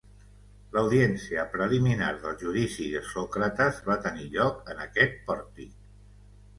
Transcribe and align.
L'audiència 0.77 1.43
preliminar 1.57 2.09
del 2.25 2.35
judici 2.45 2.89
de 2.97 3.05
Sòcrates 3.13 3.81
va 3.93 4.01
tenir 4.09 4.29
lloc 4.35 4.69
en 4.77 4.85
aquest 4.91 5.25
pòrtic. 5.33 5.81